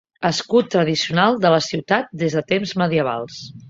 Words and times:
Escut 0.29 0.71
tradicional 0.75 1.39
de 1.45 1.53
la 1.59 1.63
ciutat 1.69 2.13
des 2.25 2.39
de 2.41 2.47
temps 2.53 2.79
medievals. 2.85 3.43